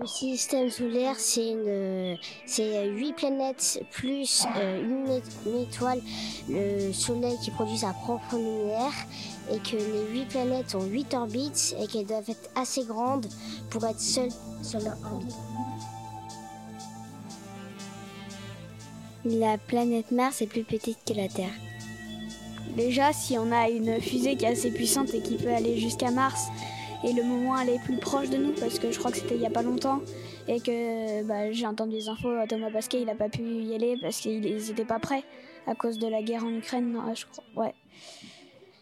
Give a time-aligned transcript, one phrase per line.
[0.00, 6.00] Le système solaire, c'est une, c'est huit planètes plus euh, une, étoile,
[6.48, 8.92] le Soleil qui produit sa propre lumière,
[9.52, 13.26] et que les huit planètes ont huit orbites et qu'elles doivent être assez grandes
[13.70, 15.36] pour être seules sur leur orbite.
[19.24, 21.54] La planète Mars est plus petite que la Terre.
[22.76, 26.10] Déjà, si on a une fusée qui est assez puissante et qui peut aller jusqu'à
[26.10, 26.48] Mars,
[27.04, 29.42] et le moment est plus proche de nous parce que je crois que c'était il
[29.42, 30.00] y a pas longtemps
[30.48, 33.96] et que bah, j'ai entendu des infos Thomas Pasquet il a pas pu y aller
[34.00, 35.24] parce qu'ils n'étaient pas prêts
[35.66, 37.74] à cause de la guerre en Ukraine je crois ouais.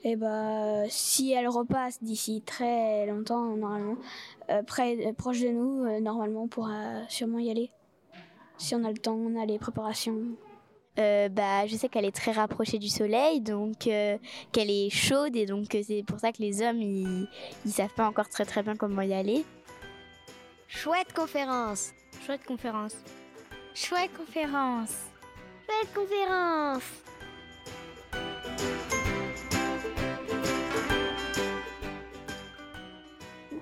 [0.05, 3.97] Et bah si elle repasse d'ici très longtemps normalement
[4.51, 7.71] euh, près euh, proche de nous euh, normalement on pourra sûrement y aller.
[8.57, 10.17] Si on a le temps on a les préparations
[10.99, 14.19] euh, bah, je sais qu'elle est très rapprochée du soleil, donc euh,
[14.53, 17.29] qu'elle est chaude et donc euh, c'est pour ça que les hommes ils,
[17.65, 19.45] ils savent pas encore très très bien comment y aller.
[20.69, 21.93] Chouette conférence.
[22.27, 22.97] Chouette conférence.
[23.75, 24.97] Chouette conférence.
[25.67, 26.83] Chouette conférence.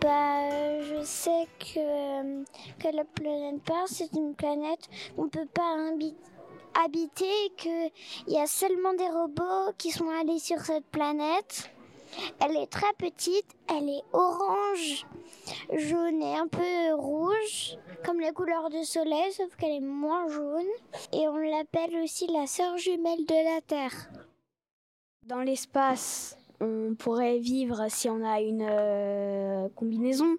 [0.01, 2.43] Bah, je sais que,
[2.83, 6.30] que la planète Mars, c'est une planète où on peut pas habiter
[6.85, 7.91] habiter qu'il
[8.29, 11.71] y a seulement des robots qui sont allés sur cette planète.
[12.41, 15.07] Elle est très petite, elle est orange,
[15.73, 20.67] jaune et un peu rouge, comme la couleur du soleil, sauf qu'elle est moins jaune.
[21.13, 24.11] Et on l'appelle aussi la sœur jumelle de la Terre.
[25.27, 30.37] Dans l'espace, on pourrait vivre si on a une euh, combinaison.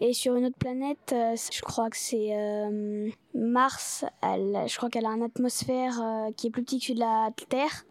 [0.00, 4.88] Et sur une autre planète, euh, je crois que c'est euh, Mars, elle, je crois
[4.88, 7.84] qu'elle a une atmosphère euh, qui est plus petite que la Terre,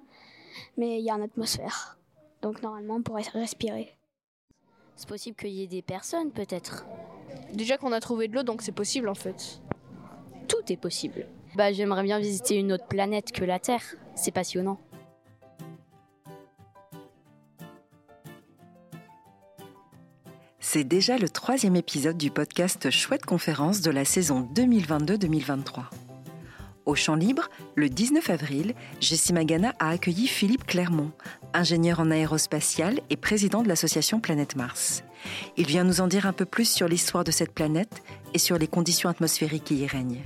[0.77, 1.97] mais il y a une atmosphère.
[2.41, 3.95] Donc normalement, on pourrait respirer.
[4.95, 6.85] C'est possible qu'il y ait des personnes, peut-être.
[7.53, 9.61] Déjà qu'on a trouvé de l'eau, donc c'est possible en fait.
[10.47, 11.27] Tout est possible.
[11.55, 13.83] Bah, j'aimerais bien visiter une autre planète que la Terre.
[14.15, 14.79] C'est passionnant.
[20.73, 25.83] C'est déjà le troisième épisode du podcast Chouette Conférence de la saison 2022-2023.
[26.85, 31.11] Au Champ Libre, le 19 avril, Jessie Magana a accueilli Philippe Clermont,
[31.53, 35.03] ingénieur en aérospatial et président de l'association Planète Mars.
[35.57, 38.01] Il vient nous en dire un peu plus sur l'histoire de cette planète
[38.33, 40.23] et sur les conditions atmosphériques qui y règnent.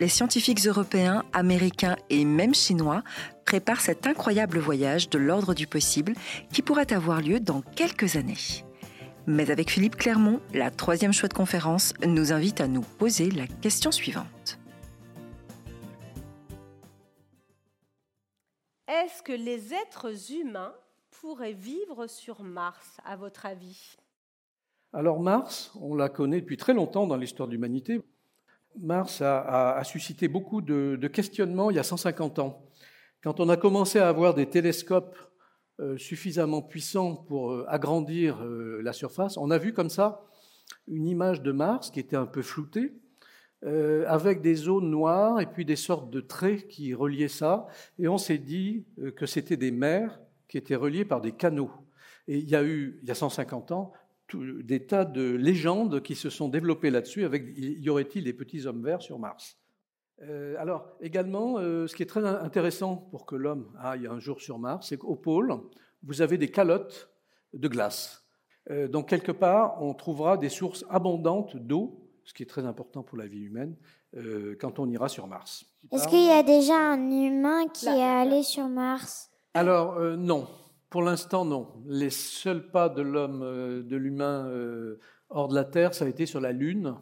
[0.00, 3.04] Les scientifiques européens, américains et même chinois
[3.44, 6.14] préparent cet incroyable voyage de l'ordre du possible
[6.52, 8.64] qui pourrait avoir lieu dans quelques années.
[9.28, 13.92] Mais avec Philippe Clermont, la troisième chouette conférence nous invite à nous poser la question
[13.92, 14.58] suivante.
[18.88, 20.74] Est-ce que les êtres humains
[21.20, 23.96] pourraient vivre sur Mars, à votre avis?
[24.92, 28.02] Alors Mars, on la connaît depuis très longtemps dans l'histoire de l'humanité.
[28.76, 32.66] Mars a, a, suscité beaucoup de, de questionnements il y a 150 ans.
[33.22, 35.16] Quand on a commencé à avoir des télescopes
[35.98, 40.24] suffisamment puissant pour euh, agrandir euh, la surface, on a vu comme ça
[40.88, 42.94] une image de Mars qui était un peu floutée,
[43.64, 47.68] avec des zones noires et puis des sortes de traits qui reliaient ça.
[48.00, 48.84] Et on s'est dit
[49.14, 51.70] que c'était des mers qui étaient reliées par des canaux.
[52.26, 53.92] Et il y a eu, il y a 150 ans,
[54.34, 58.82] des tas de légendes qui se sont développées là-dessus, avec y aurait-il des petits hommes
[58.82, 59.61] verts sur Mars?
[60.28, 64.40] Euh, alors, également, euh, ce qui est très intéressant pour que l'homme aille un jour
[64.40, 65.54] sur Mars, c'est qu'au pôle,
[66.04, 67.10] vous avez des calottes
[67.54, 68.24] de glace.
[68.70, 73.02] Euh, donc, quelque part, on trouvera des sources abondantes d'eau, ce qui est très important
[73.02, 73.76] pour la vie humaine,
[74.60, 75.64] quand on ira sur Mars.
[75.90, 79.30] Est-ce qu'il y a déjà un humain qui est allé sur Mars?
[79.54, 80.46] Alors, non.
[80.90, 81.68] Pour l'instant, non.
[81.86, 84.52] Les seuls pas de l'homme, de l'humain
[85.30, 86.94] hors de la Terre, ça a été sur la Lune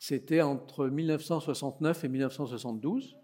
[0.00, 3.16] c'était entre 1969 et 1972.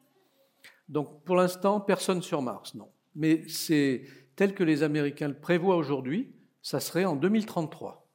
[0.89, 2.89] Donc pour l'instant, personne sur Mars, non.
[3.17, 4.03] Mais c'est
[4.37, 8.07] tel que les Américains le prévoient aujourd'hui, ça serait en 2033.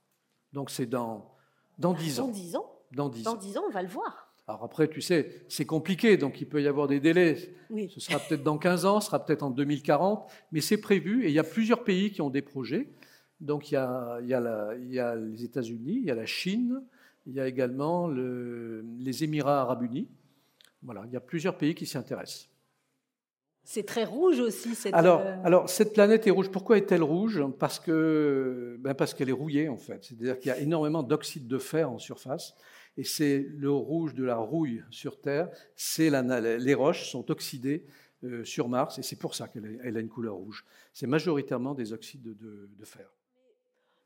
[0.54, 1.34] Donc c'est dans,
[1.80, 2.28] dans 10 ans.
[2.28, 2.72] Dans 10 ans?
[2.92, 3.34] Dans 10 ans.
[3.34, 4.32] Dans 10 ans, on va le voir.
[4.48, 7.56] Alors après, tu sais, c'est compliqué, donc il peut y avoir des délais.
[7.72, 7.90] Oui.
[7.92, 11.30] Ce sera peut-être dans 15 ans, ce sera peut-être en 2040, mais c'est prévu et
[11.30, 12.90] il y a plusieurs pays qui ont des projets.
[13.40, 16.12] Donc il y a, il y a, la, il y a les États-Unis, il y
[16.12, 16.84] a la Chine,
[17.26, 20.08] il y a également le, les Émirats arabes unis.
[20.82, 22.50] Voilà, il y a plusieurs pays qui s'y intéressent.
[23.64, 24.74] C'est très rouge aussi.
[24.74, 24.96] Cette...
[24.96, 26.50] Alors, euh, alors, cette planète est rouge.
[26.50, 27.44] Pourquoi est-elle rouge?
[27.60, 30.04] Parce que, ben parce qu'elle est rouillée en fait.
[30.04, 32.56] C'est-à-dire qu'il y a énormément d'oxyde de fer en surface,
[32.98, 35.50] et c'est le rouge de la rouille sur Terre.
[35.76, 37.86] C'est les roches sont oxydées
[38.24, 40.66] euh, sur Mars, et c'est pour ça qu'elle a une couleur rouge.
[40.92, 43.14] C'est majoritairement des oxydes de, de fer.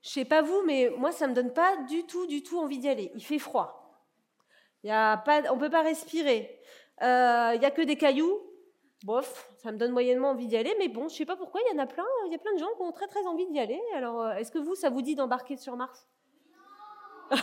[0.06, 2.78] Je sais pas vous, mais moi, ça me donne pas du tout, du tout envie
[2.78, 3.12] d'y aller.
[3.16, 4.04] Il fait froid.
[4.84, 6.60] Y a pas, on peut pas respirer.
[7.02, 8.40] Il euh, n'y a que des cailloux.
[9.04, 11.76] Bof, ça me donne moyennement envie d'y aller, mais bon, je sais pas pourquoi, il
[11.76, 12.06] y en a plein.
[12.28, 13.82] Il y a plein de gens qui ont très très envie d'y aller.
[13.96, 16.08] Alors, euh, est-ce que vous, ça vous dit d'embarquer sur Mars?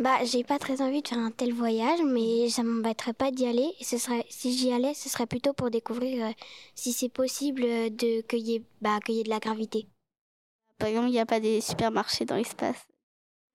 [0.00, 3.46] Bah, j'ai pas très envie de faire un tel voyage, mais ça m'embêterait pas d'y
[3.46, 3.74] aller.
[3.80, 6.32] ce serait, si j'y allais, ce serait plutôt pour découvrir euh,
[6.76, 9.88] si c'est possible de y, ait, bah, y ait de la gravité.
[10.78, 12.86] Par exemple, il n'y a pas des supermarchés dans l'espace.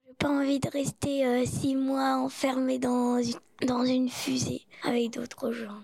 [0.06, 5.12] J'ai pas envie de rester euh, six mois enfermé dans une, dans une fusée avec
[5.12, 5.82] d'autres gens.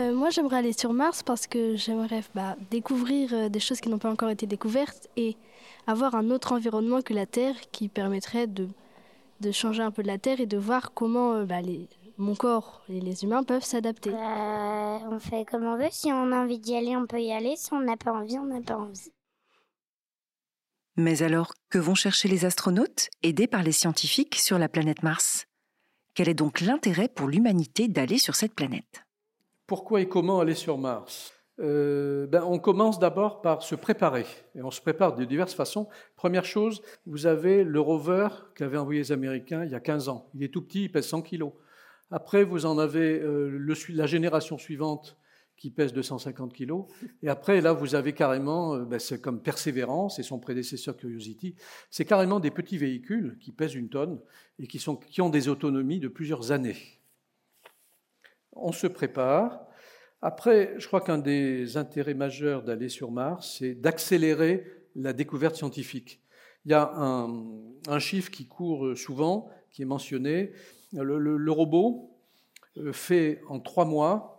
[0.00, 3.98] Euh, moi, j'aimerais aller sur Mars parce que j'aimerais bah, découvrir des choses qui n'ont
[3.98, 5.36] pas encore été découvertes et
[5.86, 8.68] avoir un autre environnement que la Terre qui permettrait de
[9.40, 11.88] de changer un peu de la Terre et de voir comment euh, bah, les,
[12.18, 14.10] mon corps et les humains peuvent s'adapter.
[14.10, 15.88] Bah, on fait comme on veut.
[15.90, 17.54] Si on a envie d'y aller, on peut y aller.
[17.56, 19.12] Si on n'a pas envie, on n'a pas envie.
[20.96, 25.46] Mais alors, que vont chercher les astronautes, aidés par les scientifiques, sur la planète Mars?
[26.14, 29.04] Quel est donc l'intérêt pour l'humanité d'aller sur cette planète?
[29.66, 31.32] Pourquoi et comment aller sur Mars?
[31.58, 34.24] Euh, ben, on commence d'abord par se préparer.
[34.54, 35.88] Et on se prépare de diverses façons.
[36.14, 40.30] Première chose, vous avez le rover qu'avaient envoyé les Américains il y a 15 ans.
[40.34, 41.52] Il est tout petit, il pèse 100 kilos.
[42.12, 43.58] Après, vous en avez euh,
[43.88, 45.16] la génération suivante
[45.56, 46.86] qui pèse 250 kilos.
[47.22, 51.54] Et après, là, vous avez carrément, euh, ben, c'est comme Persévérance et son prédécesseur Curiosity,
[51.90, 54.20] c'est carrément des petits véhicules qui pèsent une tonne
[54.58, 56.76] et qui, sont, qui ont des autonomies de plusieurs années.
[58.52, 59.66] On se prépare.
[60.22, 64.64] Après, je crois qu'un des intérêts majeurs d'aller sur Mars, c'est d'accélérer
[64.96, 66.20] la découverte scientifique.
[66.64, 70.52] Il y a un, chiffre qui court souvent, qui est mentionné.
[70.92, 72.10] Le, robot
[72.78, 74.33] euh, fait en trois mois,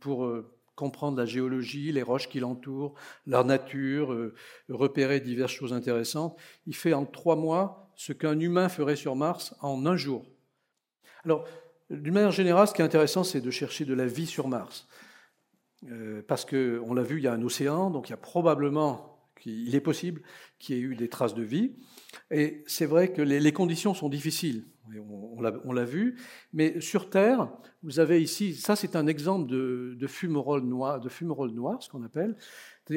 [0.00, 2.94] pour euh, comprendre la géologie, les roches qui l'entourent,
[3.26, 4.34] leur nature, euh,
[4.68, 6.36] repérer diverses choses intéressantes,
[6.66, 10.24] il fait en trois mois ce qu'un humain ferait sur Mars en un jour.
[11.24, 11.44] Alors,
[11.90, 14.88] d'une manière générale, ce qui est intéressant, c'est de chercher de la vie sur Mars.
[15.90, 19.18] Euh, parce qu'on l'a vu, il y a un océan, donc il y a probablement,
[19.44, 20.22] il est possible
[20.58, 21.72] qu'il y ait eu des traces de vie.
[22.30, 24.64] Et c'est vrai que les, conditions sont difficiles,
[25.00, 26.18] on, l'a vu,
[26.52, 27.48] mais sur Terre,
[27.82, 32.36] vous avez ici, ça c'est un exemple de, de fumerolles noires, de ce qu'on appelle.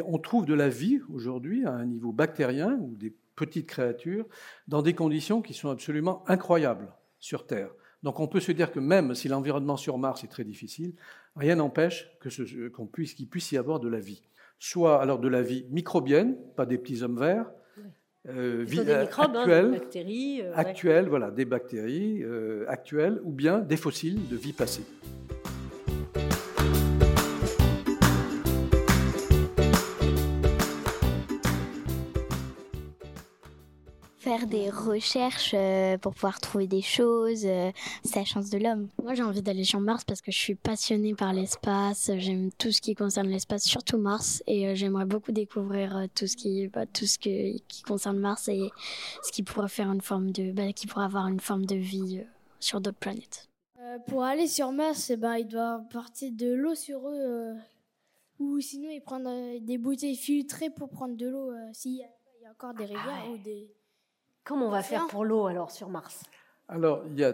[0.06, 4.25] On trouve de la vie aujourd'hui à un niveau bactérien ou des petites créatures
[4.68, 7.69] dans des conditions qui sont absolument incroyables sur Terre.
[8.03, 10.94] Donc on peut se dire que même si l'environnement sur Mars est très difficile,
[11.36, 14.21] rien n'empêche qu'il puisse y avoir de la vie.
[14.59, 17.50] Soit alors de la vie microbienne, pas des petits hommes verts,
[18.30, 23.77] euh, des microbes, hein, des bactéries, euh, voilà, des bactéries euh, actuelles, ou bien des
[23.77, 24.83] fossiles de vie passée.
[34.25, 37.45] Faire des recherches euh, pour pouvoir trouver des choses.
[37.45, 37.72] Euh,
[38.04, 38.88] c'est la chance de l'homme.
[39.04, 42.10] Moi, j'ai envie d'aller sur Mars parce que je suis passionnée par l'espace.
[42.18, 46.36] J'aime tout ce qui concerne l'espace, surtout Mars, et euh, j'aimerais beaucoup découvrir tout ce
[46.36, 48.72] qui, bah, tout ce qui concerne Mars et
[49.22, 52.24] ce qui pourrait faire une forme de, bah, qui pourrait avoir une forme de vie
[52.60, 53.48] sur d'autres planètes.
[54.07, 57.54] pour aller sur Mars, eh ben, il doit partir de l'eau sur eux,
[58.39, 62.07] ou sinon ils prennent des bouteilles filtrées pour prendre de l'eau s'il y, a
[62.50, 63.69] encore des rivières ah ou des
[64.45, 66.23] Comment on va faire pour l'eau alors sur Mars?
[66.68, 67.33] Alors, il y a,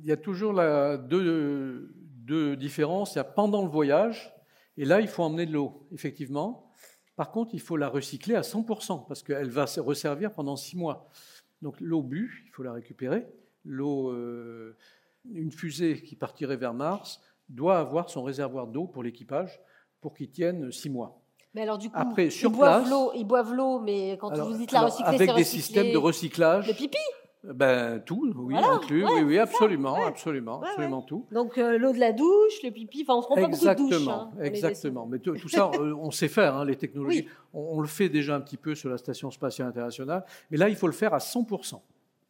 [0.00, 3.14] il y a toujours la, deux, deux différences.
[3.14, 4.34] Il y a pendant le voyage,
[4.78, 6.72] et là, il faut emmener de l'eau, effectivement.
[7.16, 10.76] Par contre, il faut la recycler à 100%, parce qu'elle va se resservir pendant six
[10.76, 11.10] mois.
[11.60, 13.26] Donc l'eau bue, il faut la récupérer.
[13.66, 14.74] L'eau, euh,
[15.30, 19.60] une fusée qui partirait vers Mars doit avoir son réservoir d'eau pour l'équipage
[20.00, 21.20] pour qu'il tienne six mois.
[21.58, 24.56] Mais alors du coup, Après, sur ils, boivent l'eau, ils boivent l'eau, mais quand vous
[24.56, 26.68] dites la recycler, avec des systèmes de recyclage.
[26.68, 26.98] Le pipi
[27.42, 31.24] ben tout, oui, inclus, oui, oui, absolument, absolument, absolument tout.
[31.32, 33.74] Donc euh, l'eau de la douche, le pipi, enfin on se prend pas beaucoup de
[33.74, 34.08] douche.
[34.08, 37.26] Hein, exactement, mais tout, ça, euh, on sait faire, hein, les technologies.
[37.54, 40.76] On, le fait déjà un petit peu sur la station spatiale internationale, mais là il
[40.76, 41.80] faut le faire à 100%.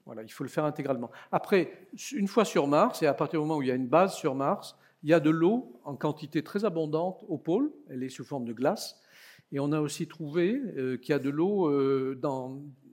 [0.06, 1.10] Voilà, il faut le faire intégralement.
[1.32, 3.88] Après, une fois sur Mars, et à partir du moment où il y a une
[3.88, 7.70] base sur Mars, il y a de l'eau en quantité très abondante au pôle.
[7.88, 9.00] Elle est sous forme de glace.
[9.52, 12.20] Et on a aussi trouvé euh, qu'il y a de l'eau euh,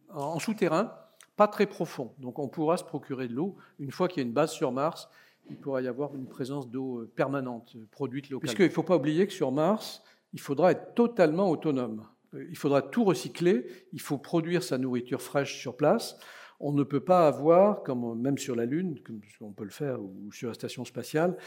[0.10, 0.94] en souterrain,
[1.36, 2.14] pas très profond.
[2.20, 3.56] Donc on pourra se procurer de l'eau.
[3.80, 5.10] Une fois qu'il y a une base sur Mars,
[5.50, 8.54] il pourra y avoir une présence d'eau euh, permanente, produite localement.
[8.54, 10.02] Puisqu'il ne faut pas oublier que sur Mars,
[10.34, 12.06] il faudra être totalement autonome.
[12.50, 16.18] Il faudra tout recycler, il faut produire sa nourriture fraîche sur place.
[16.60, 20.02] On ne peut pas avoir, comme même sur la Lune, comme on peut le faire,
[20.02, 21.38] ou sur la station spatiale,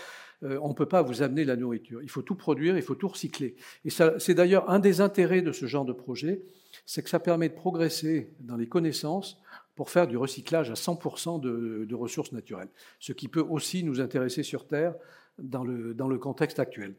[0.43, 2.03] euh, on ne peut pas vous amener la nourriture.
[2.03, 3.57] Il faut tout produire, il faut tout recycler.
[3.85, 6.43] Et c'est d'ailleurs un des intérêts de ce genre de projet,
[6.87, 9.41] c'est que ça permet de progresser dans les connaissances
[9.75, 14.01] pour faire du recyclage à 100% de, de, ressources naturelles, ce qui peut aussi nous
[14.01, 14.95] intéresser sur Terre
[15.39, 16.95] dans le, dans le contexte actuel.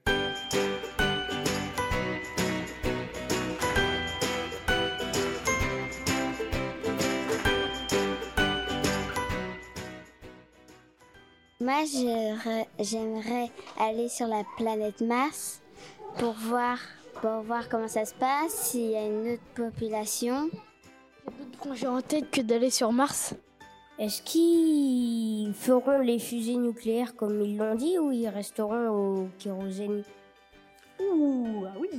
[11.70, 11.84] Moi,
[12.80, 15.62] j'aimerais aller sur la planète Mars
[16.18, 16.80] pour voir,
[17.22, 20.50] pour voir comment ça se passe, s'il y a une autre population.
[20.50, 23.36] Il y a d'autres projets en tête que d'aller sur Mars.
[24.00, 30.02] Est-ce qu'ils feront les fusées nucléaires comme ils l'ont dit ou ils resteront au kérosène?
[31.00, 31.90] Ouh, ah oui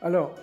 [0.00, 0.34] Alors,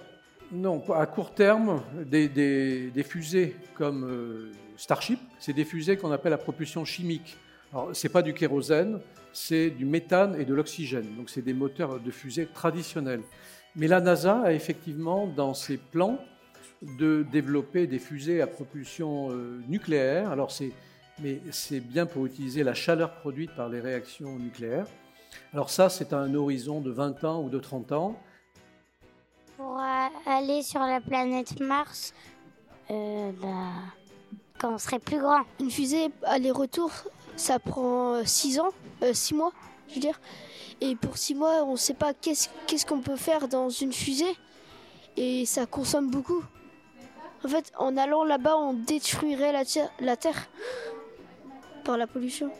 [0.54, 6.14] non, à court terme, des, des, des fusées comme euh, Starship, c'est des fusées qu'on
[6.14, 7.38] appelle à propulsion chimique.
[7.72, 9.00] Alors, ce n'est pas du kérosène,
[9.32, 11.16] c'est du méthane et de l'oxygène.
[11.16, 13.22] Donc, c'est des moteurs de fusée traditionnels.
[13.76, 16.18] Mais la NASA a effectivement dans ses plans
[16.82, 20.32] de développer des fusées à propulsion euh, nucléaire.
[20.32, 20.72] Alors, c'est,
[21.22, 24.88] mais c'est bien pour utiliser la chaleur produite par les réactions nucléaires.
[25.54, 28.20] Alors, ça, c'est à un horizon de 20 ans ou de 30 ans.
[29.58, 29.80] Pour
[30.26, 32.14] aller sur la planète Mars,
[32.90, 33.68] euh, bah,
[34.60, 35.42] quand on serait plus grand.
[35.60, 36.92] Une fusée aller-retour,
[37.40, 38.70] ça prend 6 ans,
[39.12, 39.52] 6 mois,
[39.88, 40.20] je veux dire.
[40.82, 44.36] Et pour 6 mois, on ne sait pas qu'est-ce qu'on peut faire dans une fusée.
[45.18, 46.44] Et ça consomme beaucoup.
[47.44, 50.50] En fait, en allant là-bas, on détruirait la, Terre
[51.86, 52.52] par la pollution.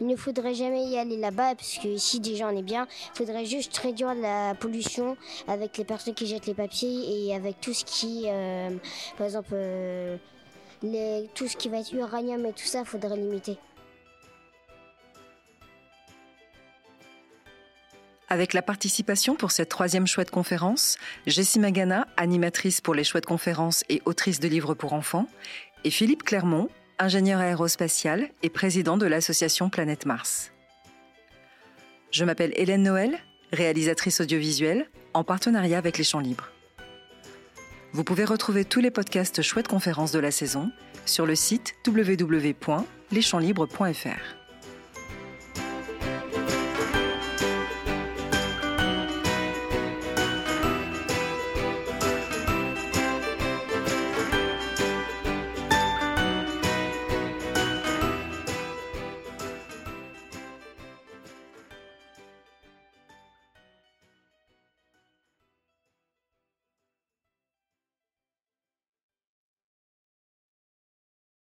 [0.00, 2.86] Il ne faudrait jamais y aller là-bas parce que ici déjà on est bien.
[3.14, 7.60] Il faudrait juste réduire la pollution avec les personnes qui jettent les papiers et avec
[7.60, 8.70] tout ce qui, euh,
[9.18, 10.16] par exemple, euh,
[11.34, 13.58] tout ce qui va être uranium et tout ça, il faudrait limiter.
[18.32, 23.82] Avec la participation pour cette troisième chouette conférence, Jessie Magana, animatrice pour les chouettes conférences
[23.88, 25.26] et autrice de livres pour enfants,
[25.82, 26.68] et Philippe Clermont,
[27.00, 30.52] ingénieur aérospatial et président de l'association Planète Mars.
[32.12, 33.18] Je m'appelle Hélène Noël,
[33.52, 36.52] réalisatrice audiovisuelle, en partenariat avec les Champs Libres.
[37.92, 40.70] Vous pouvez retrouver tous les podcasts chouettes conférences de la saison
[41.04, 44.39] sur le site www.leschampslibres.fr.